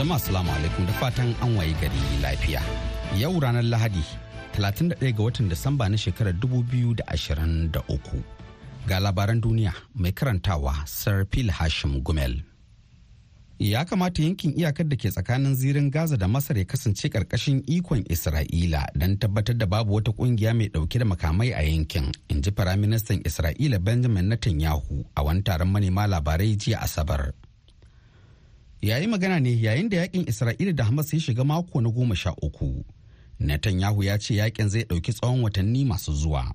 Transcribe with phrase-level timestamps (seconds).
[0.00, 2.60] Jama'a salamu alaikum da fatan an waye gari lafiya.
[3.20, 4.00] Yau ranar Lahadi
[4.56, 8.22] 31 ga watan Disamba na shekarar 2023.
[8.88, 12.40] Ga labaran duniya mai karantawa Sir Phil Hashim Gumel.
[13.58, 18.00] Ya kamata yankin iyakar da ke tsakanin zirin Gaza da Masar ya kasance ƙarƙashin ikon
[18.08, 22.50] Isra'ila don tabbatar da babu wata ƙungiya mai ɗauke da makamai a yankin, in ji
[22.56, 27.32] Firaministan Isra'ila Benjamin Netanyahu a wani taron manema labarai jiya Asabar.
[28.82, 32.32] Yayi magana ne yayin da yaƙin isra'ila da hamas ya shiga mako na goma sha
[32.42, 32.84] uku.
[33.40, 36.52] Netanyahu ya ce yaƙin zai ɗauki tsawon watanni masu zuwa.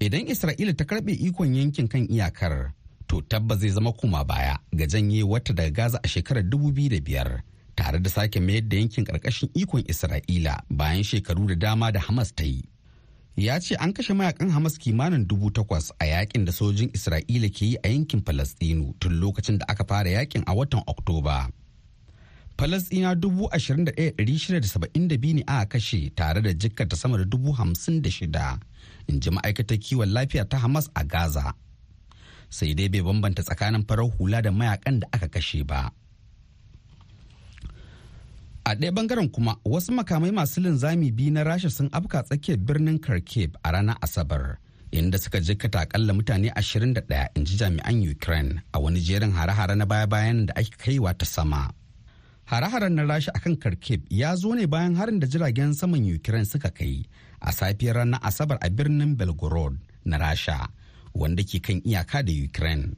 [0.00, 2.72] Idan isra'ila ta karɓe ikon yankin kan iyakar
[3.08, 6.88] to tabbas zai zama kuma baya ga janye wata daga gaza a shekarar dubu biyu
[6.88, 7.42] da biyar
[7.76, 12.34] tare da sake mayar da yankin ƙarƙashin ikon isra'ila bayan shekaru da dama da hamas
[12.34, 12.62] ta yi.
[13.38, 17.62] Ya ce an kashe mayaƙan hamas kimanin dubu takwas a yaƙin da sojin isra'ila ke
[17.70, 21.46] yi a yankin falastinu tun lokacin da aka fara yaƙin a watan oktoba.
[22.58, 26.96] Falastina dubu ashirin da shida da saba'in da biyu ne aka kashe tare da jikkata
[26.98, 28.58] sama da dubu hamsin da shida
[29.06, 31.54] in ji ma'aikatar kiwon lafiya ta hamas a gaza.
[32.50, 35.92] Sai dai bai bambanta tsakanin farar hula da mayaƙan da aka kashe ba.
[38.68, 42.98] A ɗaya ɓangaren kuma wasu makamai masu linzami biyu na rasha sun afka tsakiyar birnin
[43.00, 44.58] kharkiv a ranar asabar
[44.92, 49.86] inda suka jikkata akalla mutane 21 in ji jami'an ukraine a wani jerin hare-hare na
[49.88, 51.72] baya-bayan da ake kaiwa ta sama.
[52.44, 56.68] Hare-haren na rasha akan kharkiv ya zo ne bayan harin da jiragen saman ukraine suka
[56.70, 57.08] kai
[57.40, 60.68] a safiyar ranar asabar a birnin belgorod na rasha
[61.16, 62.96] wanda ke kan iyaka da ukraine.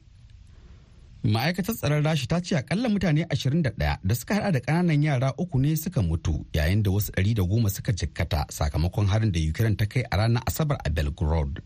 [1.23, 5.59] Ma'aikatar tsaron rashi ta ce akalla mutane 21 da suka hada da ƙananan yara uku
[5.59, 10.03] ne suka mutu yayin da wasu 110 suka jikkata sakamakon harin da ukraine ta kai
[10.11, 11.61] a ranar asabar a belgrade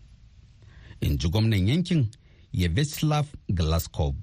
[1.02, 2.10] in ji gwamnan yankin
[2.54, 4.16] yavislav glasgow.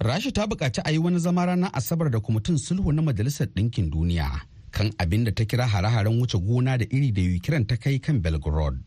[0.00, 3.90] Rashi ta buƙaci a yi wani zama ranar asabar da kwamitin sulhu na majalisar ɗinkin
[3.90, 4.30] duniya
[4.70, 8.20] kan abin da ta kira hare-haren wuce gona da iri da ukraine ta kai kan
[8.22, 8.78] belgrade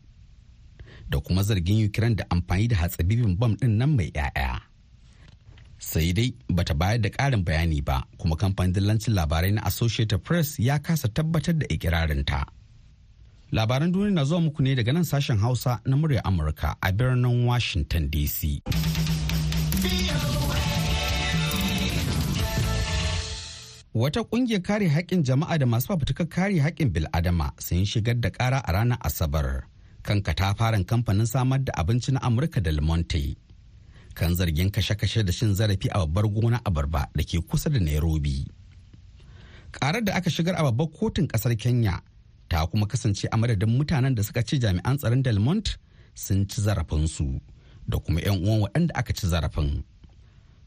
[1.12, 4.60] da kuma zargin Ukraine da amfani da hatsabibin bam ɗin nan mai 'ya'ya.
[5.78, 10.58] Sai dai bata bayar da ƙarin bayani ba kuma kamfanin dillancin labarai na Associated Press
[10.58, 12.46] ya kasa tabbatar da ikirarinta.
[13.52, 17.44] Labaran duniya na zuwa muku ne daga nan sashen Hausa na murya Amurka a birnin
[17.44, 18.62] Washington DC.
[23.94, 28.62] Wata ƙungiyar kare haƙƙin jama'a da masu fafutukar kare haƙƙin bil'adama sun shigar da ƙara
[28.64, 29.71] a ranar Asabar.
[30.02, 33.36] Kan katafaren kamfanin samar da abinci na amurka da monte
[34.14, 38.46] kan zargin kashe-kashe da shin zarafi a babbar gona abarba da ke kusa da nairobi.
[39.72, 42.02] Karar da aka shigar a babbar kotun ƙasar kenya
[42.48, 45.38] ta kuma kasance a madadin mutanen da suka ce jami'an tsaron del
[46.14, 47.40] sun ci zarafinsu
[47.88, 49.82] da kuma 'yan uwan waɗanda aka ci zarafin.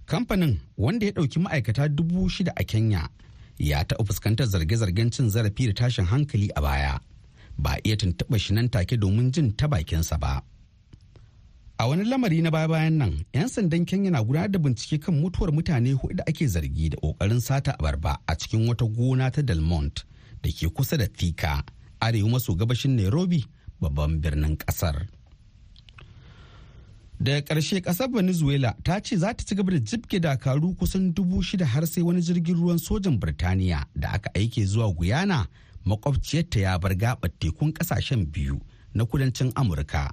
[0.07, 3.09] Kamfanin wanda ya ɗauki ma'aikata dubu shida a kenya
[3.57, 6.97] ya taɓa fuskantar zarge-zargen cin zarafi da tashin hankali a baya.
[7.57, 10.41] Ba a iya tuntuɓa shi nan take domin jin ta bakinsa ba.
[11.77, 15.15] A wani lamari na baya bayan nan, 'yan sandan Kenya na gudanar da bincike kan
[15.19, 19.41] mutuwar mutane huɗu da ake zargi da ƙoƙarin sata abarba a cikin wata gona ta
[19.41, 20.03] Delmont
[20.41, 21.63] da ke kusa da Thika,
[21.99, 23.43] arewa maso gabashin Nairobi,
[23.81, 25.07] babban birnin ƙasar.
[27.19, 31.43] Daga ƙarshe ƙasar Venezuela ta ce za ta ci gaba da jibge dakaru kusan dubu
[31.43, 35.47] shida har sai wani jirgin ruwan sojan Birtaniya da aka aike zuwa Guyana
[35.85, 38.59] makwabciyarta ya bar gabar tekun ƙasashen biyu
[38.93, 40.11] na kudancin amurka.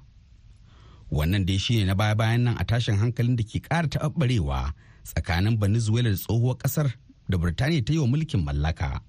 [1.11, 4.73] Wannan dai shine na baya bayan nan a tashin hankalin da ke ƙara taɓarewa
[5.03, 6.93] tsakanin venezuela da tsohuwar ƙasar
[7.29, 9.01] da birtaniya ta yi wa mulkin mallaka.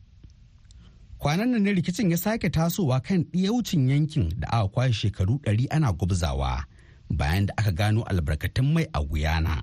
[1.18, 5.66] Kwanan nan ne rikicin ya sake tasowa kan ɗiyaucin yankin da aka kwashe shekaru ɗari
[5.70, 6.64] ana gubzawa
[7.10, 9.62] bayan da aka gano albarkatun mai a guyana.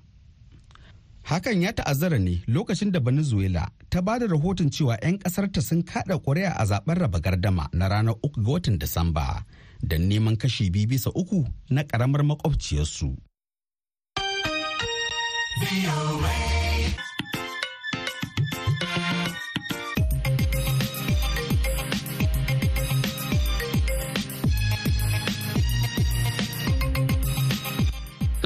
[1.31, 5.79] Hakan ya ta'azzara ne lokacin da Venezuela ta ba da rahoton cewa 'yan ƙasarta sun
[5.83, 9.45] kaɗa ƙuri'a a zaɓen raba gardama na ranar uku ga watan Disamba
[9.79, 13.15] don neman kashi biyu bisa uku na ƙaramar makwabciyarsu.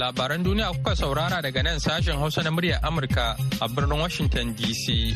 [0.06, 5.10] Labaran duniya kuka saurara daga nan sashen Hausa na muryar Amurka a birnin Washington DC.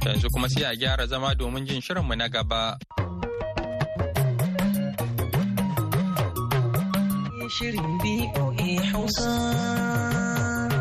[0.00, 2.72] Yanzu kuma sai a gyara zama domin jin shirinmu na gaba.
[7.60, 9.32] Shirin BOA Hausa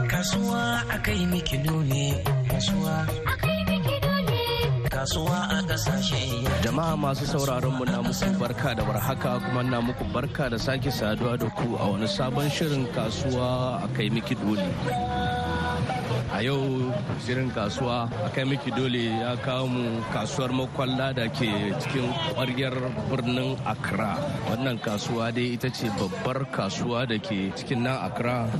[0.07, 2.15] kasuwa akai miki ne
[2.47, 2.95] kasuwa
[4.99, 10.03] kasuwa a ƙasashe jama'a masu sauraron mu na muku barka da warhaka kuma na muku
[10.11, 14.67] barka da sake saduwa da ku a wani sabon shirin kasuwa a kai miki dole.
[16.35, 16.91] A yau
[17.23, 21.47] shirin kasuwa a kai miki dole ya kawo mu kasuwar makwalla da ke
[21.79, 22.75] cikin kwaryar
[23.07, 24.19] birnin accra.
[24.51, 28.51] Wannan kasuwa dai ita ce babbar kasuwa da ke cikin nan accra.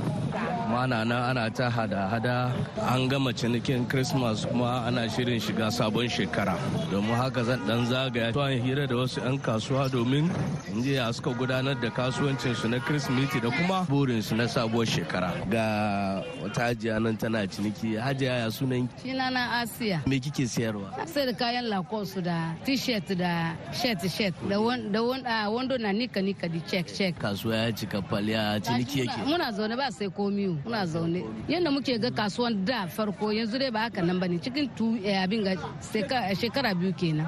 [0.70, 2.52] Mana na ana ta hada-hada
[2.92, 6.54] an gama cinikin christmas kuma ana shirin shiga sabon shekara.
[6.90, 10.30] Domin haka zan dan zagaya tuwan hira da wasu 'yan kasuwa domin
[10.72, 15.32] inji ya suka gudanar da kasuwancinsu na kirsimeti da kuma burinsu na sabuwar shekara.
[15.50, 17.96] Ga wata hajiya nan tana ciniki.
[17.98, 20.06] Hajiya ya sunan Shina na Asiya.
[20.06, 24.34] me kike sayarwa Sai da kayan Lacoste da t-shirt da shirt shirt.
[24.48, 27.18] Da wan- da wan- wando na nika nika di check check.
[27.18, 29.20] kasuwa ya cika falya ciniki yake?
[29.26, 30.56] Muna zaune ba sai komi.
[30.64, 31.22] Muna zaune.
[31.48, 34.96] Yadda muke ga kasuwan da farko yanzu dai ba haka nan ba ne cikin tu
[35.04, 37.26] eh, abin ga seka- shekara biyu kenan.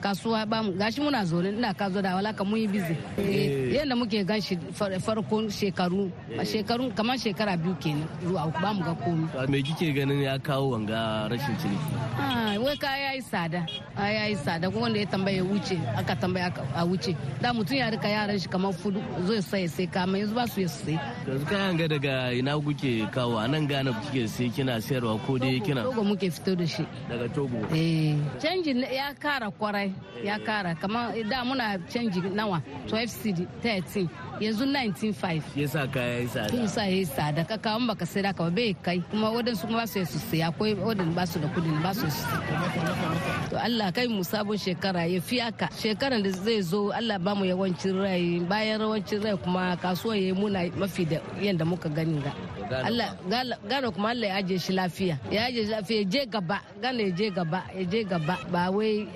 [0.00, 2.96] Kasuwa ba mu gashi muna zaune ina ka zo da walaka mun yi busy.
[3.18, 6.10] Eh, Yadda muke gan shi far- farkon shekaru
[6.44, 9.26] shekaru kamar shekara biyu kenan zuwa ba mu ga komi.
[9.48, 13.66] me kike ganin ya kawo wanga rashin ciniki Ah, wai kaya yayi tsada
[13.98, 17.90] yayi tsada kuma wanda ya tambaye wuce aka tambaya aka- a wuce da mutum ya
[17.90, 21.44] riƙa yaran shi kamar fudu zai sai sai kama yanzu ba su yi sai yanzu
[21.46, 23.38] kayan ga daga ina kuke kawo?
[23.38, 26.86] A nan gane kuke sai kina sayarwa ko dai kina dogo muke fito da shi.
[27.08, 27.58] Daga togo.
[27.74, 29.92] Eh canji ya kara ƙwarai
[30.24, 30.74] ya kara.
[30.74, 32.62] Kamar da muna canji nawa?
[32.88, 34.08] 12 cd 13
[34.40, 36.48] yanzu 195 yasa kaya yi tsada.
[36.50, 37.44] Tun sa yayi tsada.
[37.46, 38.98] Ka kawo baka sai da ka ba bai kai.
[39.10, 41.90] Kuma wadansu kuma ba su yi su sai akwai wadanda ba su da kuɗi ba
[41.94, 42.12] su yi
[43.50, 45.68] to Allah kai mu sabon shekara ya fi haka.
[45.80, 48.40] Shekaran da zai zo Allah ba mu yawancin rai.
[48.50, 52.32] Bayan yawancin rai kuma kasuwa ya yi muna mafi da yadda muka gani ga.
[52.84, 53.14] Allah
[53.68, 55.18] gana kuma Allah ya ajiye shi lafiya.
[55.30, 56.58] Ya ajiye shi lafiya ya je gaba.
[56.82, 58.34] Gana ya je gaba ya je gaba.
[58.52, 59.06] Ba wai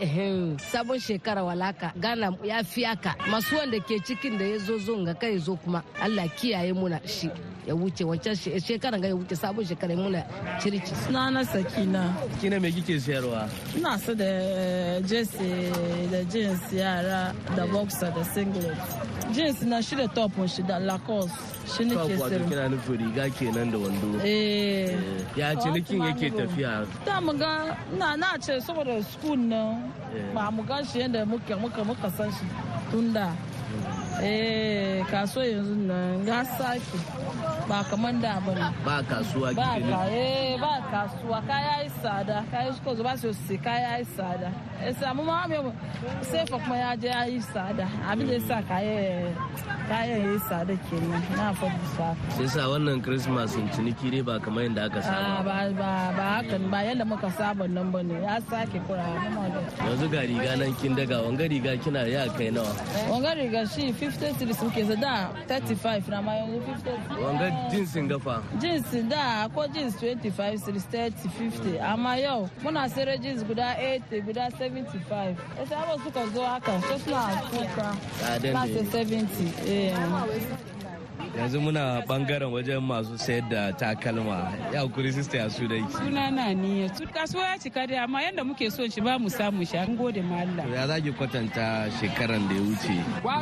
[0.70, 3.14] sabon shekara walaka gana ya fi haka.
[3.30, 7.00] Masu wanda ke cikin da ya zo zo ga kai zo kuma Allah kiyaye muna
[7.06, 7.30] shi
[7.66, 10.20] ya wuce wancan she- shekaran ga ya wuce sabon shekara ya muna
[10.60, 12.12] circi Sunana Sakina.
[12.40, 15.70] kina me kike sayarwa Ina su da jersey
[16.10, 18.76] da jeans yara da boxer da singlet.
[19.34, 21.36] Jeans na shi da top shi da Lacoste.
[21.68, 22.48] Shi Top nake wato sayar.
[22.48, 24.96] kina nufin riga kenan da wando Eh.
[25.36, 29.92] ya cinikin yake tafiya Da mu ga na na ce saboda school nan
[30.34, 32.44] ba mu ga shi yadda muka muka muka san shi
[32.90, 33.32] tun da.
[34.22, 36.98] Eh kaso yanzu nan ya sake.
[37.68, 38.64] Ba kamar da ba ne.
[38.84, 41.38] ba kasuwa ba ka eh ba kasuwa.
[41.46, 42.44] Kaya yi tsada.
[42.50, 44.48] Kaya suka zo ba su sai kaya yi tsada.
[44.84, 45.58] Ya samu ma mai
[46.22, 47.86] sai fa kuma ya je ya yi tsada.
[48.10, 48.96] Abin da ya sa kaya
[49.88, 51.22] kaya ya yi tsada kenan.
[51.38, 52.06] Na faɗi sa
[52.36, 55.90] sai sa wannan christmas in ciniki dai ba kamar yadda aka Ah, saba ba ba
[56.18, 58.16] ba hakan ba yadda muka saba nan ba ne.
[58.26, 59.04] Ya sake kura.
[59.86, 61.16] Yanzu ga riga nan kin daga.
[61.24, 62.72] Wanga riga kina ya kai nawa?
[63.12, 65.14] Wanga riga shi 50 cities muke sa da
[65.48, 71.28] 35 na ma yanzu 50 wanga jinsin gafa jeans da ko jeans 25 cities 30
[71.28, 76.80] 50 amma yau muna sayar jeans guda 80 guda 75 yasa ba suka zo haka
[76.88, 77.88] sai suna kuka
[78.40, 79.26] sai 70
[79.66, 80.77] eh
[81.38, 84.52] yanzu muna ɓangaren wajen masu sayar da takalma.
[84.72, 85.84] Ya kuri sista ya su dai?
[85.90, 89.28] Suna na niyya su kasuwa ya cika dai amma yadda muke so shi ba mu
[89.30, 89.76] samu shi.
[89.76, 90.64] An gode ma Allah.
[90.74, 92.96] Ya zaki kwatanta shekaran da ya wuce?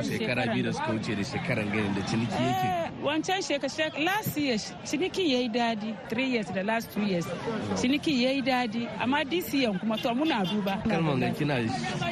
[0.09, 2.67] Shekara biyu da suka wuce da shekaran ganin da ciniki yake?
[2.67, 5.97] Eh, wancan shekara last year ciniki yayi daɗi.
[6.09, 7.27] Three years da last two years.
[7.75, 8.89] Ciniki yayi daɗi.
[9.01, 10.83] Amma this year kuma to muna duba.
[10.85, 11.57] Kalman ga kina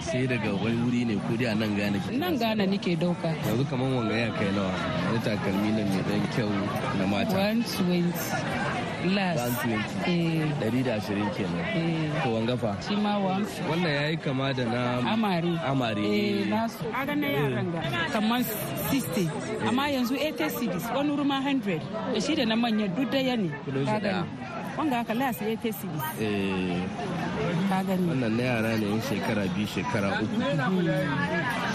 [0.02, 3.30] sai daga wani wuri ne ko dai a nan gane nan gana nike ɗauka.
[3.46, 4.72] Yanzu kaman wanga ya kai nawa?
[5.08, 5.18] Wani
[5.54, 6.50] takalmi nan mai dan kyau
[6.98, 7.34] na mata?
[7.38, 9.62] 120 last.
[9.62, 10.48] 120 eh.
[10.60, 11.64] Dari da ashirin kenan.
[11.78, 12.10] Eh.
[12.24, 14.82] To wanga fa shi ma 150 wannan ya yi kama da na
[15.14, 15.52] amare.
[15.70, 16.02] Amare.
[16.02, 16.84] Eh na so.
[16.90, 17.80] Aga na yaran ga.
[18.12, 18.40] Kamar
[18.90, 21.78] 60 amma yanzu 80 cities wani ruma 100
[22.14, 23.48] da shi da na manyan duk ɗaya ne.
[24.76, 26.82] Wanga haka las ya ta sibis eh
[27.70, 28.06] ka gani?
[28.10, 30.34] wannan na yara ne yan shekara biyu shekara uku.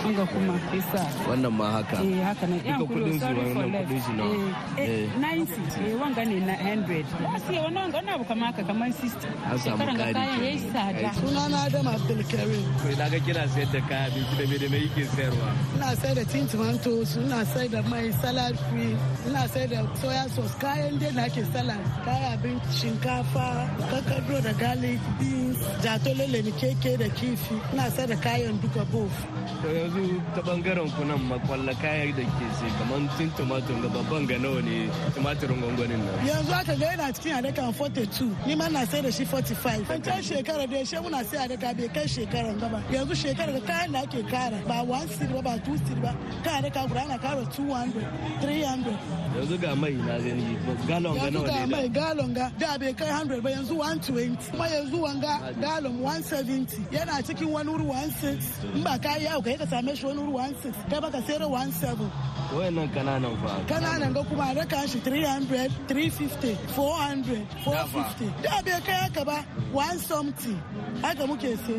[0.03, 1.03] Wanga kuma isa.
[1.27, 1.97] Wannan ma haka.
[2.03, 2.59] Eh haka nan.
[2.67, 4.35] Yan kuɗin su sorry for wannan kuɗin nawa?
[4.77, 5.03] eh Eh.
[5.03, 8.87] eh 90 eh wanga ne na 100 asiya wannan wanga wannan abu kamar haka kamar
[8.91, 10.71] 60 An samu kari kayan yayi kenan.
[10.75, 11.09] tsada.
[11.19, 12.63] Sunana adam abdulkarim.
[12.83, 15.49] Kai na ga kina sayar da kaya abinci da me da me yake sayarwa?
[15.75, 18.93] Ina sai da tin tomatoes ina sai da mai salad free
[19.27, 20.55] ina sai da soya sauce.
[20.61, 22.88] Kayan dai na ke salad kayan abinci.
[22.89, 27.55] Shinkafa kakado da garlic beans jatolele ni keke da kifi.
[27.74, 29.17] Ina sai da kayan duka both.
[29.62, 33.89] To yanzu ta ɓangaren ku nan makwalla kaya da ke sai kamar tin tomato ga
[33.89, 36.27] babban ga nawa ne tumatirin gwangwanin nan?
[36.27, 40.22] Yanzu aka ga yana cikin adakan 42 ni ma na sai da shi 45 wancan
[40.24, 42.79] shekara da shi muna sai adaka bai kai shekaran gaba.
[42.91, 46.12] Yanzu shekara da kayan da ake kara ba 1 cedi ba ba 2 cedi ba.
[46.43, 47.93] Kayan adaka guda ana kara 200
[48.41, 51.88] 300 yanzu ga mai na gani galon ga nawa ne da?
[52.00, 57.21] galon ga da bai kai 100 ba yanzu 120 kuma yanzu wanga galon 170 yana
[57.27, 60.21] cikin wani wuri 16 in ba ka yi yau ka yi ka same shi wani
[60.21, 63.51] wuri 16 kai baka sayar 17 wayannan ƙananan fa.
[63.69, 69.38] Kananan ga kuma raka shi 300 350 400 450 da bai kai haka ba
[69.74, 70.57] 1 something.
[71.01, 71.77] Haka muke sai.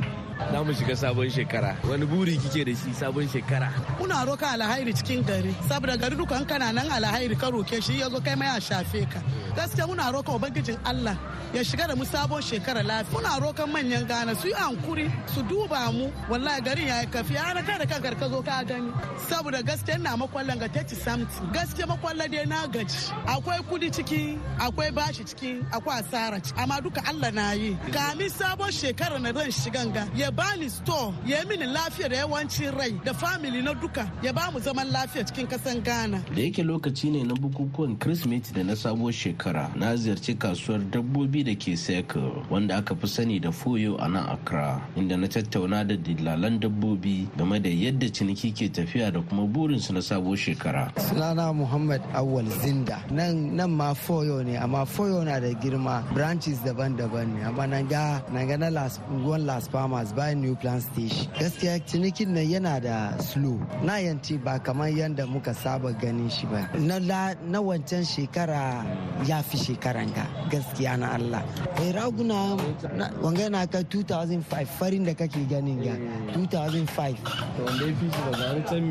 [0.52, 1.74] Za mu shiga sabon shekara.
[1.88, 3.68] Wani buri kike da shi sabon shekara?
[3.98, 5.52] Muna roka alhairi cikin gari.
[5.68, 9.02] Saboda gari dukan kana nan alhairi ka roke shi ya zo kai ma ya shafe
[9.10, 9.20] ka.
[9.56, 11.16] Gaskiya muna roka ubangijin Allah
[11.54, 15.42] ya shiga da mu sabon shekara lafiya muna rokan manyan gana su yi hankuri su
[15.42, 16.10] duba mu.
[16.30, 18.92] Wallahi garin ya kafi ya na kada kanka ka zo ka gani.
[19.28, 21.46] Saboda gaskiya ina makwallon ga 30 something.
[21.52, 22.98] Gaskiya makwalla dai na gaji.
[23.26, 26.58] Akwai kuɗi ciki akwai bashi ciki akwai asara ciki.
[26.62, 27.76] Amma duka Allah na yi.
[27.92, 32.76] Kamin sabon shekara na ran shigan ga ya bani store ya mini lafiya da yawancin
[32.78, 36.22] rai da family na duka ya ba mu zaman lafiya cikin kasan Ghana.
[36.34, 41.44] Da yake lokaci ne na bukukuwan Kirsimeti da na sabuwar shekara na ziyarci kasuwar dabbobi
[41.44, 45.84] da ke Seko wanda aka fi sani da Foyo a nan Accra inda na tattauna
[45.86, 50.92] da dillalan dabbobi game da yadda ciniki ke tafiya da kuma burinsu na sabuwar shekara.
[50.96, 52.98] sunana muhammad awal zinda.
[53.10, 57.42] Nan nan ma foyo ne amma foyo na da girma branches daban-daban ne.
[57.44, 59.00] Amma nan ga nan ga na las
[59.38, 61.26] las palmas bayan new plan station.
[61.38, 63.58] Gaskiya cinikin nan yana da slow.
[63.82, 66.68] Na yanci ba kamar yadda muka saba ganin shi ba.
[66.78, 68.84] Na na wancan shekara
[69.26, 70.26] ya fi shekaran ga.
[70.70, 71.42] Gaskiya na allah.
[71.78, 72.56] Eh raguna
[72.96, 75.94] na- wanga yana kai 2005 farin da kake ganin ga
[76.34, 77.16] 2005
[77.56, 78.88] To wanda ya fi shi wani can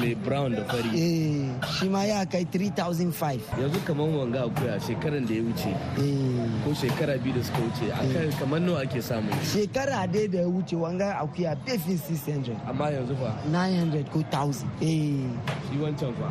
[0.00, 0.90] mai brown da fari.
[0.94, 5.68] eh shi ma ya kai 3005 Yanzu kamar wanga akuya shekaran da ya wuce
[5.98, 6.64] eh.
[6.64, 9.30] ko shekara biyu da suka wuce akan kamar nawa ake samu?
[9.42, 13.34] Shekara dai da ya wuce wanga akuya befin 600 amma yanzu fa?
[13.50, 15.26] 900 ko 1000 eh.
[15.70, 16.26] Shi wancan fa?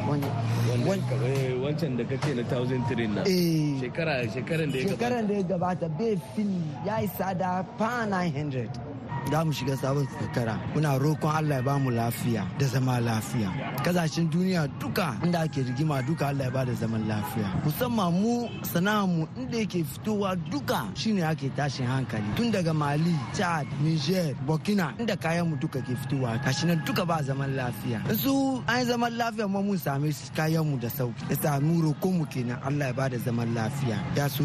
[1.26, 3.22] Eh, wancan da kace na 1003 na.
[3.28, 3.80] Eh.
[3.82, 8.95] Shekara shekaran da shekaran da ya gabata befin ya yi sada pa 900
[9.32, 13.50] za mu shiga sabon shekara muna roƙon Allah ya ba mu lafiya da zama lafiya.
[13.84, 17.50] Kasashen duniya duka inda ake rigima duka Allah ya ba da zaman lafiya.
[17.66, 22.36] Musamman mu sana'ar mu inda yake fitowa duka shine ake tashin hankali.
[22.36, 26.38] Tun daga Mali Chad Niger Burkina inda kayan mu duka ke fitowa.
[26.44, 28.02] Kashi nan duka ba zaman lafiya.
[28.16, 31.30] Su an zaman lafiya ma mun same kayan mu da sauƙi.
[31.30, 33.98] Yasa mu roƙon mu kenan Allah ya ba da zaman lafiya.
[34.16, 34.44] Ya so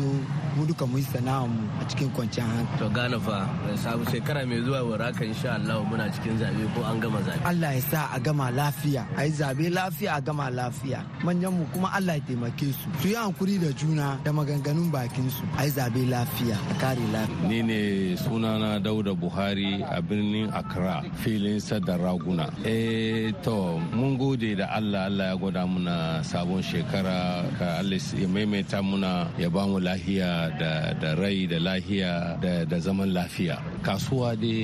[0.57, 2.79] mu duka mu yi sana'ar mu a cikin kwanciyar hankali.
[2.79, 7.19] To gane fa sabu shekara mai waraka insha Allah muna cikin zaɓe ko an gama
[7.27, 7.43] zaɓe.
[7.45, 9.03] Allah ya sa a gama lafiya.
[9.17, 11.01] A yi zaɓe lafiya a gama lafiya.
[11.25, 12.87] Manyan mu kuma Allah ya taimake su.
[13.03, 15.43] Su yi hankuri da juna da maganganun bakin su.
[15.59, 17.49] A yi zaɓe lafiya a kare lafiya.
[17.49, 17.81] Ni ne
[18.17, 22.47] sunana Dauda Buhari a birnin Accra filin sadar raguna.
[22.65, 28.29] Eh to mun gode da Allah Allah ya gwada muna sabon shekara ka Allah ya
[28.29, 33.59] maimaita muna ya ba mu lahiya da, da rai da lahiya da, da zaman lafiya.
[33.83, 34.60] Kasuwa dai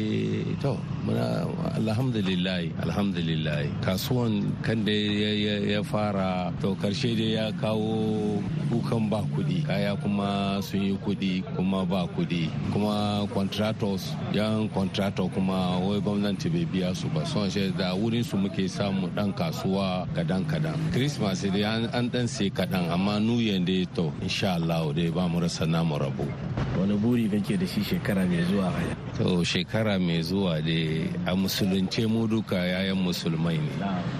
[0.61, 0.77] to
[1.07, 1.47] muna
[1.79, 3.69] alhamdulillah alhamdulillah.
[3.85, 6.53] Kasuwan kan da ya, fara.
[6.61, 12.07] To ƙarshe dai ya kawo kukan ba kuɗi kaya kuma sun yi kuɗi kuma ba
[12.17, 17.25] kuɗi kuma contractors yan contractor kuma wai gwamnati bai biya su ba.
[17.27, 20.75] Son shi da wurin su muke samu dan kasuwa kadan kadan.
[20.93, 25.11] Christmas dai an, an dan sai kadan amma new year dai to insha Allah dai
[25.11, 26.27] ba mu rasa namu rabo.
[26.79, 28.69] Wani buri kake da shi shekara mai zuwa?
[29.19, 33.71] To shekara mai zuwa dai a musulunce mu duka yayan musulmai ne.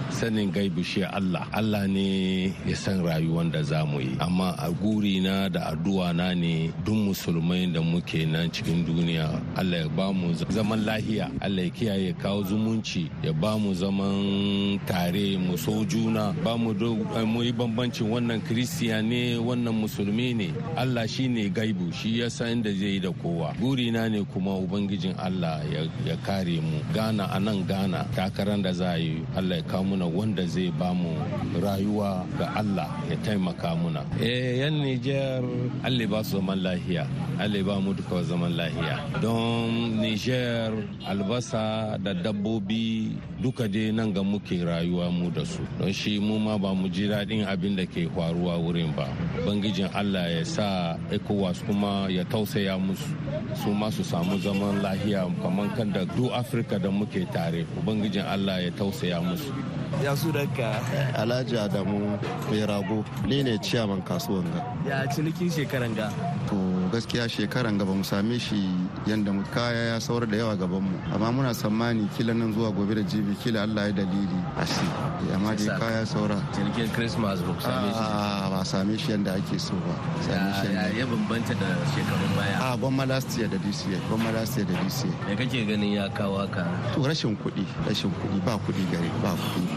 [0.09, 1.43] Sanin gaibu shi Allah.
[1.51, 4.15] Allah ne ya san rayuwar da za mu yi.
[4.19, 9.27] Amma a guri na da addu'a na ne duk musulmai da muke nan cikin duniya
[9.55, 11.27] Allah ya ba mu zaman lahiya.
[11.41, 16.33] Allah ya kiyaye kawo zumunci ya ba mu zaman tare mu so juna.
[16.43, 20.49] Ba mu yi bambancin wannan kiristiya ne wannan musulmi ne.
[20.75, 23.53] Allah shi ne gaibu shi ya san da zai yi da kowa.
[23.59, 25.46] Guri na ne kuma ubangijin Allah.
[26.05, 26.79] Ya kare mu.
[26.93, 30.71] Gana a nan gana takarar da za a yi Allah ya kawo muna wanda zai
[30.79, 31.11] ba mu
[31.59, 34.01] rayuwa ga Allah ya taimaka muna.
[34.21, 35.43] Eh yan Niger
[35.83, 37.05] Allah ba su zaman lahiya.
[37.39, 38.95] Allah ba mu duka zaman lahiya.
[39.21, 40.71] Don Niger
[41.07, 45.61] albasa da dabbobi duka dai nan ga muke rayuwa mu da su.
[45.79, 49.07] Don shi mu ma ba mu ji daɗin abin da ke faruwa wurin ba.
[49.45, 50.67] Bangijin Allah ya sa
[51.11, 53.09] ECOWAS kuma ya tausaya musu
[53.55, 58.25] su ma su samu zaman lahiya kamar kan da duk Afirka da muke tare ubangijin
[58.25, 59.53] Allah ya tausaya musu.
[60.03, 60.81] Ya su daga
[61.15, 62.17] alhaji adamu
[62.49, 64.61] mai rago ne ne ciyaman kasuwan ga.
[64.87, 66.09] Ya cinikin shekaran ga?
[66.49, 66.55] To
[66.91, 68.67] gaskiya shekaran gaba mu same shi
[69.05, 70.97] yadda mu kaya ya saur da yawa gaban mu.
[71.13, 74.39] Amma muna tsammani kila nan zuwa gobe da jibi kila Allah ya dalili.
[74.57, 74.85] A shi
[75.33, 76.37] amma dai kaya saura.
[76.53, 78.05] Cinikin christmas ba same shi?
[78.51, 79.93] Ba same shi yadda ake so ba.
[80.23, 82.73] Same shi ya ya bambanta da shekarun baya.
[82.73, 83.99] A gwamma last year da this year.
[84.09, 85.13] Gwamma last year da this year.
[85.27, 86.63] Me kake ganin ya kawo ka
[86.93, 88.43] to rashin kuɗi rashin kuɗi.
[88.45, 89.76] Ba kuɗi gare ba kuɗi.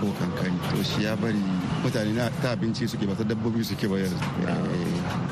[0.80, 1.36] To shi ya bari
[1.84, 4.16] mutane na ta abinci suke ba ta dabbobi suke ba yanzu.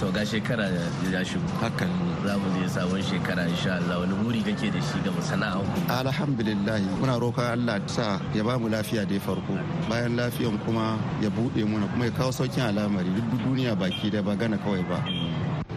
[0.00, 0.68] To ga shekara
[1.08, 1.48] ya shigo.
[1.60, 1.88] Hakan
[2.24, 4.00] za mu je sabon shekara insha Allah.
[4.04, 8.58] Wani buri kake da shi ga masana'an ku alhamdulillah muna roƙon Allah sa ya ba
[8.60, 9.56] mu lafiya da farko.
[9.88, 13.08] Bayan lafiyan kuma ya buɗe muna kuma ya kawo saukin al'amari.
[13.08, 15.00] Duk duniya baki da ba gana kawai ba.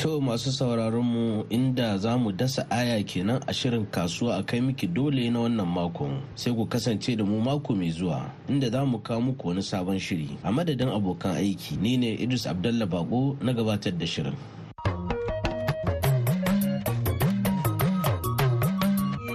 [0.02, 4.58] To masu sauraron mu inda za mu dasa aya kenan a shirin kasuwa a kai
[4.60, 8.82] miki dole na wannan makon sai ku kasance da mu mako mai zuwa inda za
[8.82, 13.38] mu kawo muku wani sabon shiri a madadin abokan aiki ni ne Idris Abdallah Bako
[13.46, 14.34] na gabatar da shirin.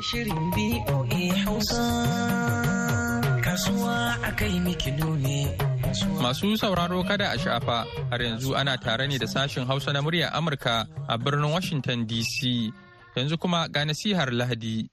[0.03, 1.87] Shirin BOA Hausa
[3.39, 5.66] kasuwa a kai miki dole.
[6.23, 10.33] Masu sauraro kada a shafa har yanzu ana tare ne da sashen Hausa na muryar
[10.33, 12.73] Amurka a birnin Washington DC.
[13.17, 14.89] Yanzu kuma ga nasihar Lahadi.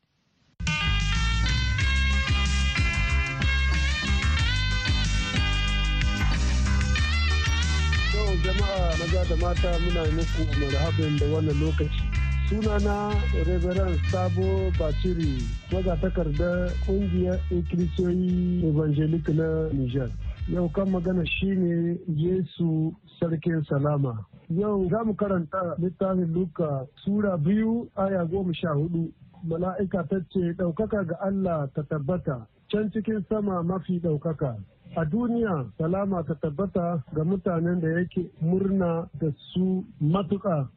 [8.44, 12.14] Jama'a maza da mata muna muku marhabin da wannan lokaci.
[12.50, 13.10] sunana
[13.48, 20.10] Reverend Sabo Baciri waza takardar ƙungiyar ikilisiyoyi evangelic na Niger.
[20.52, 24.26] Yau kan magana shine Yesu Sarkin Salama.
[24.52, 29.08] Yau za mu karanta littafin Luka Sura biyu aya goma sha huɗu.
[29.48, 34.58] Mala'ika ta ce ɗaukaka ga Allah ta tabbata can cikin sama mafi ɗaukaka.
[34.98, 40.68] A duniya salama ta tabbata ga mutanen da yake murna da su matuƙa.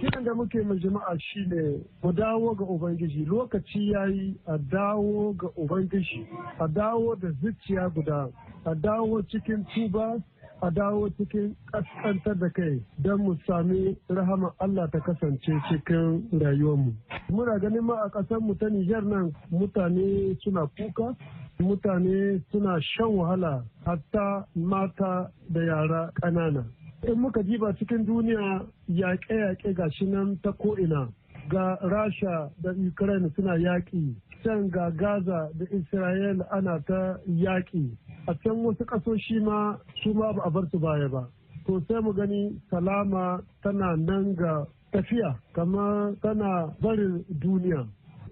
[0.00, 5.48] Kiran da muke mai jama'a shine mu dawo ga ubangiji lokaci yayi a dawo ga
[5.56, 6.26] ubangiji
[6.60, 8.28] a dawo da zuciya guda
[8.64, 10.22] a dawo cikin tuba
[10.62, 16.92] a dawo cikin kaskantar da kai don mu sami rahama Allah ta kasance cikin rayuwarmu.
[17.30, 21.14] Muna ganin ma a ƙasar mu ta Nijar nan mutane suna kuka,
[21.60, 26.64] mutane suna shan wahala hatta mata da yara ƙanana.
[27.06, 31.08] In muka jiba cikin duniya yaƙe-yaƙe ga shi nan ta ko'ina
[31.48, 34.14] ga rasha da ukraine suna yaƙi
[34.44, 37.96] can ga gaza da israel ana ta yaƙi.
[38.28, 41.26] A can wasu ƙasoshi ma su ma ba a bar su baya ba.
[41.66, 47.86] To sai mu gani salama tana nan ga tafiya kamar tana barin duniya.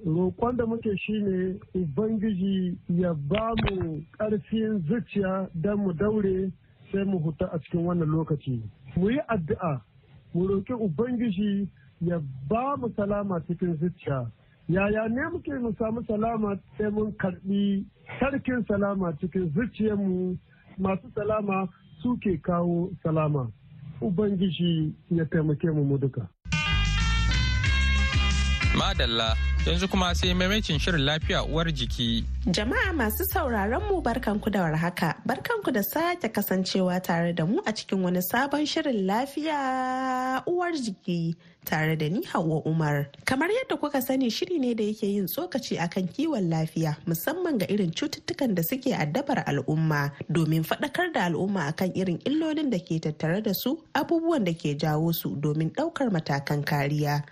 [0.07, 6.53] Roƙon da muke shine ubangiji ya ba mu ƙarfin zuciya don mu daure
[6.93, 8.63] sai mu huta a cikin wannan lokaci.
[8.97, 9.81] Mu yi addu'a
[10.35, 11.69] mu roƙi ubangiji
[12.01, 14.31] ya ba mu salama cikin zuciya.
[14.69, 17.85] Yaya ne muke mu samu salama sai mun karɓi
[18.21, 20.39] sarkin salama cikin zuciyarmu.
[20.79, 21.69] Masu salama
[22.03, 23.51] suke kawo salama.
[24.01, 26.29] Ubangiji ya taimake mu mu duka.
[28.79, 29.52] Madalla.
[29.67, 32.25] Yanzu kuma sai maimacin shirin lafiya uwar jiki.
[32.51, 37.73] Jama'a masu sauraron mu barkanku da warhaka, barkanku da sake kasancewa tare da mu a
[37.73, 43.07] cikin wani sabon shirin lafiya uwar jiki tare da ni Hauwa Umar.
[43.25, 47.67] Kamar yadda kuka sani shiri ne da yake yin tsokaci akan kiwon lafiya musamman ga
[47.71, 52.99] irin cututtukan da suke addabar al'umma domin faɗakar da al'umma akan irin illolin da ke
[52.99, 57.23] tattare da su abubuwan da ke jawo su domin ɗaukar matakan kariya.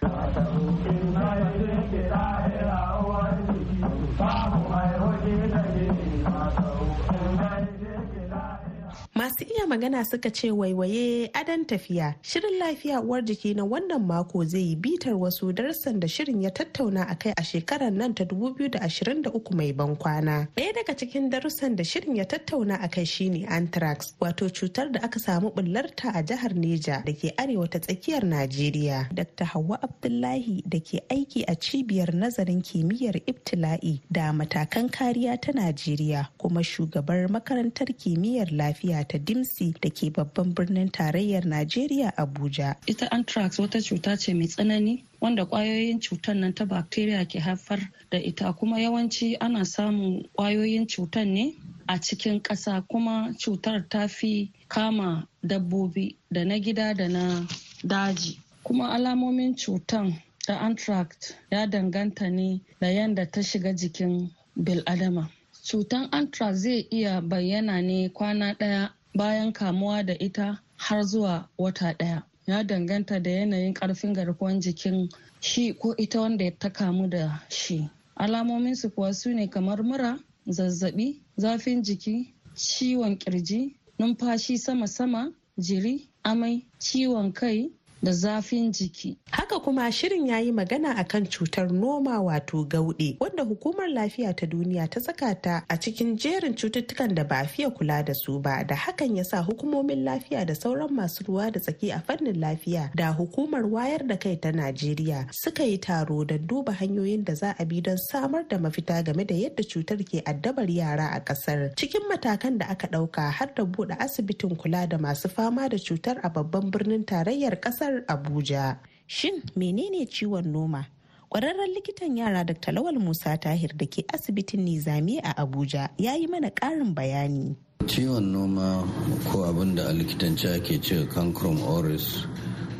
[9.14, 12.14] Masu iya magana suka ce waiwaye adan tafiya.
[12.22, 16.50] Shirin lafiya uwar jiki na wannan mako zai yi bitar wasu darussan da shirin ya
[16.50, 20.46] tattauna a kai a shekarar nan ta 2023 mai ban kwana.
[20.56, 25.00] Ɗaya daga cikin darussan da shirin ya tattauna a kai shine anthrax wato cutar da
[25.02, 29.10] aka samu bullarta a jihar Neja da ke arewa ta tsakiyar Najeriya.
[29.12, 29.44] Dr.
[29.44, 36.28] Hauwa Abdullahi da ke aiki a cibiyar nazarin kimiyyar ibtila'i da matakan kariya ta Najeriya
[36.38, 42.76] kuma shugabar makarantar kimiyyar lafiya ta Dimsi da ke babban birnin tarayyar Najeriya Abuja.
[42.86, 47.80] Ita anthrax wata cuta ce mai tsanani wanda ƙwayoyin cutar nan ta bacteria ke haifar
[48.10, 48.52] da ita.
[48.52, 51.54] Kuma yawanci ana samun ƙwayoyin cutar ne
[51.88, 57.46] a cikin ƙasa kuma cutar ta fi kama dabbobi da na gida da na
[57.84, 58.38] daji.
[58.64, 60.12] Kuma alamomin cutar
[60.46, 65.28] da anthrax ya danganta ne da yadda ta shiga jikin biladama
[65.70, 71.92] cutan anthrax zai iya bayyana ne kwana ɗaya bayan kamuwa da ita har zuwa wata
[71.94, 72.22] ɗaya.
[72.46, 75.08] Ya danganta da yanayin ƙarfin garkuwan jikin
[75.40, 77.88] shi ko ita wanda ta kamu da shi.
[78.16, 86.66] Alamominsu kuwa su ne kamar mura zazzaɓi zafin jiki ciwon ƙirji numfashi sama-sama jiri amai
[86.78, 87.70] ciwon kai
[88.02, 89.16] da zafin jiki.
[89.30, 94.46] Haka kuma shirin ya yi magana akan cutar noma wato gauɗe wanda hukumar lafiya ta
[94.46, 98.38] duniya ta saka ta a cikin jerin cututtukan da ba a fiye kula da su
[98.40, 102.40] ba da hakan ya sa hukumomin lafiya da sauran masu ruwa da tsaki a fannin
[102.40, 107.34] lafiya da hukumar wayar da kai ta Najeriya suka yi taro don duba hanyoyin da
[107.34, 111.20] za a bi don samar da mafita game da yadda cutar ke addabar yara a
[111.20, 111.74] ƙasar.
[111.76, 116.16] Cikin matakan da aka ɗauka har da buɗe asibitin kula da masu fama da cutar
[116.22, 118.76] a babban birnin tarayyar ƙasar jihar Abuja.
[119.06, 120.86] Shin menene ciwon noma?
[121.30, 122.72] Kwararren likitan yara Dr.
[122.72, 127.56] Lawal Musa Tahir da ke asibitin Nizami a Abuja ya yi mana ƙarin bayani.
[127.86, 128.84] Ciwon noma
[129.30, 132.26] ko abin da a likitanci ake ce cancrum oris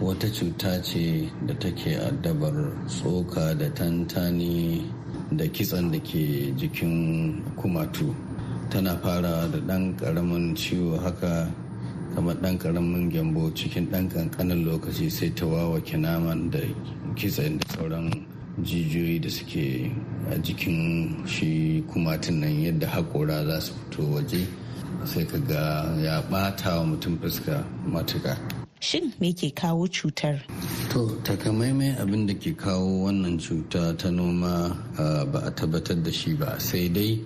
[0.01, 4.83] wata cuta ce da take addabar tsoka da tantani
[5.37, 8.14] da kitsan da ke jikin kumatu.
[8.70, 11.51] Tana fara da ɗan ƙaramin ciwo haka
[12.20, 16.59] kamar ɗan ƙaramin gyambo cikin ɗan ƙanƙanin lokaci sai ta wawake naman da
[17.16, 18.12] kitsen da sauran
[18.62, 19.90] jijiyoyi da suke
[20.30, 24.46] a jikin shi kumatun nan yadda haƙora za su fito waje
[25.06, 28.37] sai ka ga ya ɓata wa mutum fuska matuka.
[28.80, 30.42] Shin me ke kawo cutar?
[30.90, 34.76] To, takamaimai abin da ke kawo wannan cuta ta noma
[35.33, 37.18] ba a tabbatar da shi ba sai dai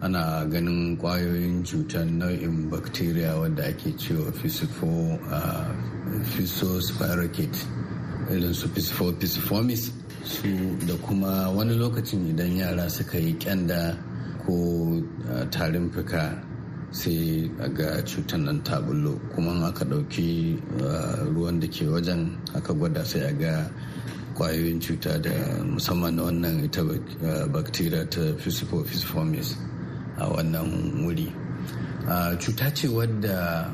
[0.00, 4.30] ana ganin ƙwayoyin cutar nau'in bacteria wadda ake cewa
[6.22, 7.66] physospirocate
[8.30, 9.90] irin su pisiformis
[10.24, 10.48] su
[10.86, 13.96] da kuma wani lokacin idan yara suka yi kyanda
[14.46, 15.02] ko
[15.50, 16.42] tarin fuka
[16.90, 19.18] sai ga cutar nan ta bullo.
[19.34, 20.56] Kuma aka ɗauki
[21.34, 23.70] ruwan da ke wajen aka gwada sai a ga
[24.36, 25.30] ƙwayoyin cuta da
[25.66, 26.82] musamman na wannan ita
[27.52, 29.56] bacteria ta pisiformis
[30.18, 31.30] a wannan wuri.
[32.42, 33.70] Cuta ce wadda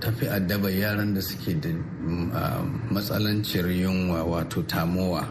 [0.00, 1.70] ta fi addaba yaran da suke da
[2.90, 5.24] matsalancin yunwa wato tamowa.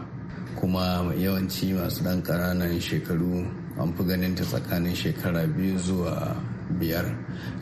[0.56, 3.44] Kuma yawanci masu ɗan ƙananan shekaru
[3.78, 6.34] an fi ganin ta tsakanin shekara biyu zuwa
[6.80, 7.04] biyar.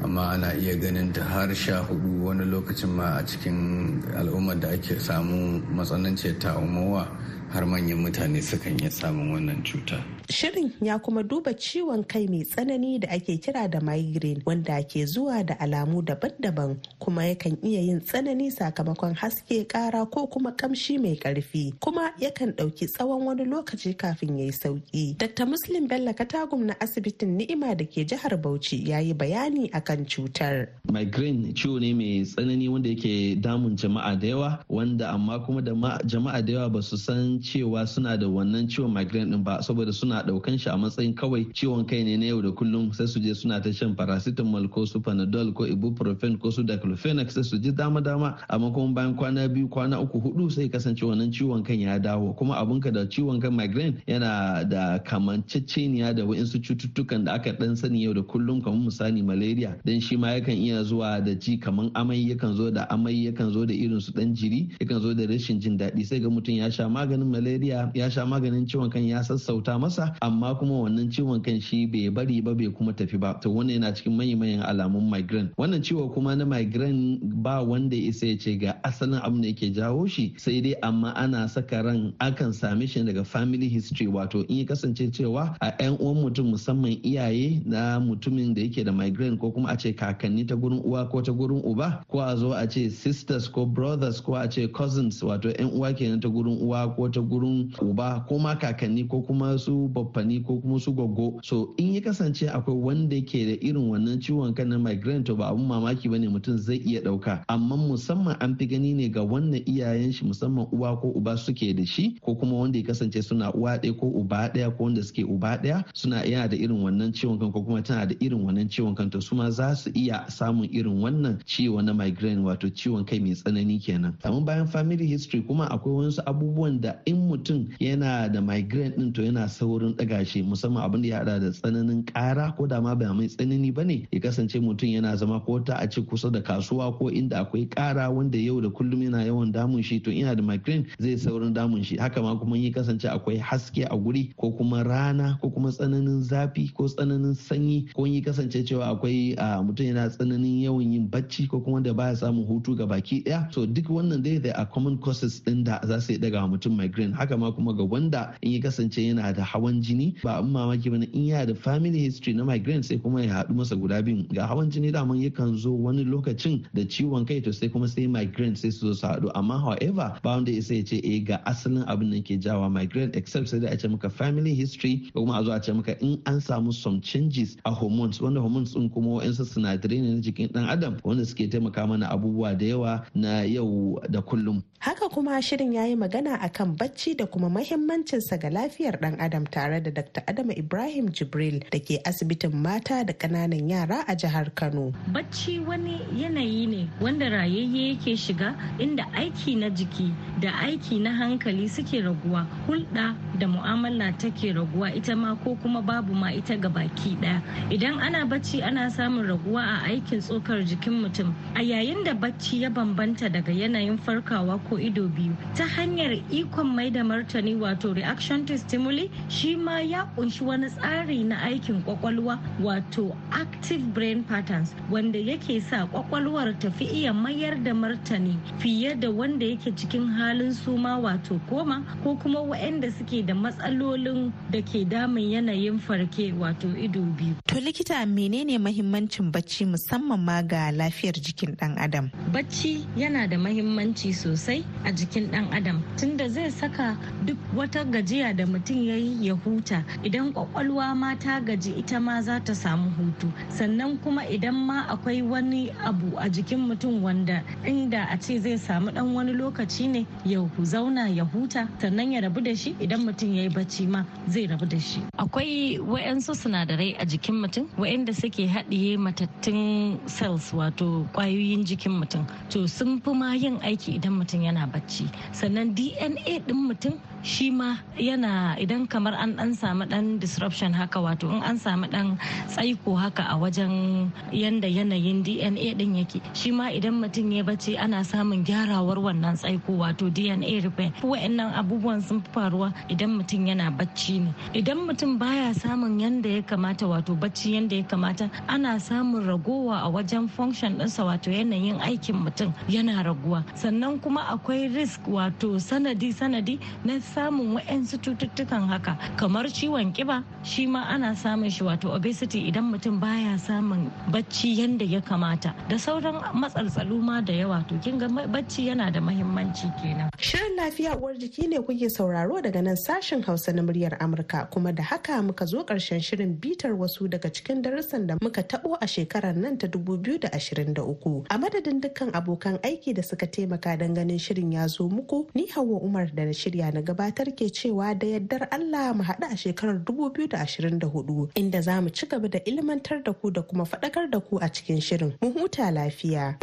[0.02, 4.68] Amma ana iya ganin ta har sha huɗu wani lokacin ma a cikin al'ummar da
[4.70, 7.06] ake samu matsananciyar tamowa
[7.54, 10.02] har manyan mutane sukan iya samun wannan cuta.
[10.28, 15.06] Shirin ya kuma duba ciwon kai mai tsanani da ake kira da migraine wanda ke
[15.06, 20.98] zuwa da alamu daban-daban kuma yakan iya yin tsanani sakamakon haske kara ko kuma kamshi
[20.98, 25.14] mai ƙarfi kuma yakan ɗauki tsawon wani lokaci kafin ya yi sauƙi.
[25.18, 25.46] Dr.
[25.46, 30.66] Muslim Bello Katagum na asibitin Ni'ima da ke jihar Bauchi ya yi bayani akan cutar.
[30.90, 35.70] Migraine ciwo ne mai tsanani wanda yake damun jama'a da yawa wanda amma kuma da
[36.02, 39.92] jama'a da yawa ba su san cewa suna da wannan ciwon migraine din ba saboda
[39.92, 43.20] suna ɗaukan shi a matsayin kawai ciwon kai ne na yau da kullum sai su
[43.20, 47.58] je suna ta shan paracetamol ko su panadol ko ibuprofen ko su diclofenac sai su
[47.58, 48.36] ji dama dama.
[48.48, 52.32] Amma kuma bayan kwana biyu kwana uku huɗu sai kasance wannan ciwon kan ya dawo.
[52.36, 57.76] Kuma abunka da ciwon kan migraine yana da kamanceceniya da wa'insu cututtukan da aka dan
[57.76, 59.76] sani yau da kullum kamar misali malaria.
[59.84, 63.52] Dan shi ma yakan iya zuwa da ji kamar amai yakan zo da amai yakan
[63.52, 66.04] zo da irin su dan jiri yakan zo da rashin jin daɗi.
[66.06, 70.14] Sai ga mutum ya sha maganin malaria ya sha maganin ciwon kan ya sassauta masa
[70.22, 73.34] amma kuma wannan ciwon kan shi bai bari ba bai kuma tafi ba.
[73.42, 75.50] To wannan yana cikin manyan manyan alamun migraine.
[75.58, 79.74] Wannan ciwo kuma na migraine ba wanda isa ya ce ga asalin abin da yake
[79.74, 84.06] jawo shi sai dai amma ana saka ran akan same shi daga family history.
[84.06, 88.84] Wato in ya kasance cewa a 'yan uwan mutum musamman iyaye na mutumin da yake
[88.84, 92.20] da migraine ko kuma a ce kakanni ta gurin uwa ko ta gurin uba ko
[92.20, 96.20] a zo a ce sisters ko brothers ko a ce cousins wato 'yan uwa kenan
[96.20, 100.58] ta gurin uwa ko ta gurin uba ko ma kakanni ko kuma su baffani ko
[100.60, 101.38] kuma su goggo.
[101.44, 105.36] So in ya kasance akwai wanda ke da irin wannan ciwon kan na migraine to
[105.36, 109.08] ba abun mamaki ba ne mutum zai iya ɗauka amma musamman an fi gani ne
[109.08, 112.84] ga wannan iyayen shi musamman uwa ko uba suke da shi ko kuma wanda ya
[112.84, 116.56] kasance suna uwa ɗaya ko uba ɗaya ko wanda suke uba ɗaya suna yana da
[116.56, 119.50] irin wannan ciwon kan ko kuma tana da irin wannan ciwon kan to su ma
[119.50, 124.16] za su iya samun irin wannan ciwo na migraine wato ciwon kai mai tsanani kenan.
[124.24, 129.12] Amma bayan family history kuma akwai wasu abubuwan da in mutum yana da migraine din
[129.12, 132.80] to yana saurin ɗaga shi musamman abin da ya hada da tsananin ƙara ko da
[132.80, 136.00] ma ba mai tsanani ba ne ya kasance mutum yana zama ko ta a ce
[136.02, 140.00] kusa da kasuwa ko inda akwai ƙara wanda yau da kullum yana yawan damun shi
[140.00, 141.96] to ina da migraine zai saurin damun shi.
[141.96, 146.22] Haka ma kuma ya kasance akwai haske a guri ko kuma rana ko kuma tsananin
[146.22, 151.48] zafi ko tsananin sanyi ko yi kasance cewa akwai mutum yana tsananin yawan yin bacci
[151.48, 154.66] ko kuma da baya samun hutu ga baki ɗaya to duk wannan dai da a
[154.66, 156.93] common causes din da za su yi daga mutum migraine.
[157.12, 160.90] Haka ma kuma ga wanda in ya kasance yana da hawan jini ba abin mamaki
[160.90, 164.02] ba ne in yana da family history na migraine sai kuma ya haɗu masa guda
[164.02, 167.88] biyu ga hawan jini daman yakan zo wani lokacin da ciwon kai to sai kuma
[167.88, 169.30] sai migraine sai su zo su haɗu.
[169.34, 172.70] Amma however ba wanda ya sai ya ce eh ga asalin abin da ke jawa
[172.70, 175.72] migraine except sai da a ce maka family history ko kuma a zo a ce
[175.72, 178.20] maka in an samu some changes a hormones.
[178.20, 182.08] Wanda hormones din kuma wa'ansu sinadarai ne na jikin dan adam wanda suke taimaka mana
[182.08, 184.62] abubuwa da yawa na yau da kullum.
[184.78, 189.46] Haka kuma shirin ya yi magana akan bacci da kuma mahimmancinsa ga lafiyar dan adam
[189.48, 194.52] tare da dr adama ibrahim jibril da ke asibitin mata da ƙananan yara a jihar
[194.54, 194.92] kano.
[195.08, 201.10] Bacci wani yanayi ne wanda rayayye yake shiga inda aiki na jiki da aiki na
[201.16, 206.56] hankali suke raguwa hulɗa da mu'amala take raguwa ita ma ko kuma babu ma ita
[206.60, 207.40] ga baki ɗaya.
[207.72, 211.32] Idan ana bacci ana samun raguwa a aikin tsokar jikin mutum.
[211.56, 216.73] A yayin da bacci ya bambanta daga yanayin farkawa ko ido biyu ta hanyar ikon
[216.74, 221.82] mai da martani wato reaction to stimuli shi ma ya ƙunshi wani tsari na aikin
[221.84, 228.94] ƙwaƙwalwa wato active brain patterns wanda yake sa kwakwalwar tafi iya mayar da martani fiye
[228.94, 234.60] da wanda yake cikin halin suma wato koma ko kuma waɗanda suke da matsalolin da
[234.62, 237.34] ke damun yanayin farke wato ido biyu.
[237.46, 242.10] To likita menene mahimmancin bacci musamman ma ga lafiyar jikin ɗan adam?
[242.32, 246.96] Bacci yana da mahimmanci sosai a jikin ɗan adam tunda zai saka
[247.28, 249.84] duk wata gajiya da mutum ya yi ya huta.
[250.02, 253.28] Idan ƙwaƙwalwa ma ta gaji ita ma za ta samu hutu.
[253.52, 258.56] Sannan kuma idan ma akwai wani abu a jikin mutum wanda inda a ce zai
[258.56, 263.04] samu ɗan wani lokaci ne ya zauna ya huta sannan ya rabu da shi idan
[263.04, 265.02] mutum ya yi bacci ma zai rabu da shi.
[265.18, 272.24] Akwai wayansu sinadarai a jikin mutum wayanda suke haɗiye matattun cells wato ƙwayoyin jikin mutum.
[272.50, 275.10] To sun fi ma yin aiki idan mutum yana bacci.
[275.32, 281.00] Sannan dna ɗin mutum shi ma yana idan kamar an dan samu dan disruption haka
[281.00, 282.20] wato in an samu dan
[282.52, 287.78] tsaiko haka a wajen yanda yanayin dna din yake shi ma idan mutum ya bacci
[287.80, 290.92] ana samun gyarawar wannan tsaiko wato dna repair.
[291.02, 294.34] Wa'annan abubuwan sun fi faruwa idan mutum yana bacci ne.
[294.52, 299.80] Idan mutum baya samun yanda ya kamata wato bacci yanda ya kamata ana samun ragowa
[299.84, 303.44] a wajen function ɗinsa wato yanayin aikin mutum yana raguwa.
[303.54, 310.22] Sannan kuma akwai risk wato sanadi sanadi na samun wa'yansu cututtukan haka kamar ciwon kiba
[310.42, 315.54] shi ma ana samun shi wato obesity idan mutum baya samun bacci yanda ya kamata.
[315.68, 320.10] Da sauran matsaltsalu ma da yawa to kin ga bacci yana da mahimmanci kenan.
[320.18, 324.50] Shirin lafiya uwar jiki ne kuke sauraro daga nan sashen hausa na muryar amurka.
[324.50, 328.76] Kuma da haka muka zo ƙarshen shirin bitar wasu daga cikin darussan da muka tabo
[328.80, 334.18] a shekarar nan ta 2023 a madadin dukkan abokan aiki da suka taimaka don ganin
[334.18, 338.06] shirin ya zo muku ni hawa umar da na shirya na gabatar ke cewa da
[338.06, 343.12] yaddar allah mu haɗu a shekarar 2024 inda za mu ci gaba da ilmantar da
[343.12, 346.36] ku da kuma faɗakar da ku a cikin shirin mu huta lafiya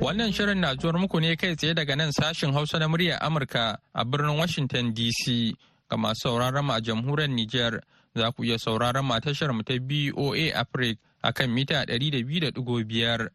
[0.00, 3.76] Wannan shirin na zuwar muku ne kai tsaye daga nan sashin Hausa na muryar Amurka
[3.94, 5.52] a birnin Washington DC.
[5.90, 7.80] Ga masu sauraron mu a jamhuriyar Nijar
[8.14, 13.28] za ku iya sauraron mu a tashar mu ta BOA Africa a kan mita 200.5.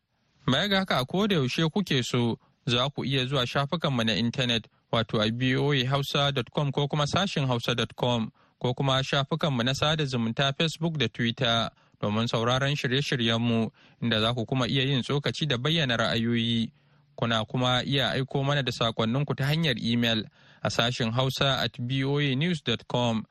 [0.48, 4.14] Baya ga haka ko da yaushe kuke so za ku iya zuwa shafukan mu na
[4.16, 10.98] intanet wato a voahausa.com ko kuma sashin hausa.com ko kuma shafukanmu na sada zumunta Facebook
[10.98, 11.70] da Twitter
[12.02, 16.72] domin sauraron shirye-shiryenmu inda za ku kuma iya yin tsokaci da bayyana ra'ayoyi.
[17.16, 20.26] Kuna kuma iya aiko mana da sakonninku ta hanyar imel
[20.62, 23.24] a sashin hausa at voanews.com.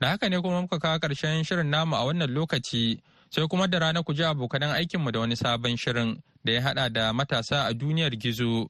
[0.00, 3.00] Da haka ne kuma muka kawo ƙarshen shirin namu a wannan lokaci
[3.30, 6.92] sai kuma da rana ku ji abokanan aikinmu da wani sabon shirin da ya haɗa
[6.92, 8.68] da matasa a duniyar gizo.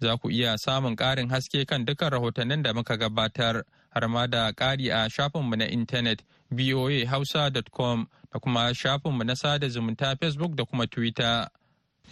[0.00, 4.52] Za ku iya samun ƙarin haske kan dukkan rahotannin da muka gabatar har ma da
[4.52, 10.86] ƙari a shafinmu na intanet voahausa.com da kuma shafinmu na sada zumunta Facebook da kuma
[10.86, 11.48] Twitter.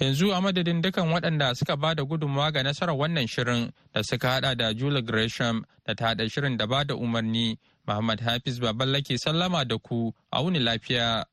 [0.01, 4.29] Yanzu a madadin dukan waɗanda suka ba da gudunmawa ga nasarar wannan shirin da suka
[4.31, 9.17] hada da Julie Gresham da ta haɗa shirin da ba da umarni, Muhammad Hafiz Baballake
[9.19, 11.25] sallama da ku a wuni lafiya.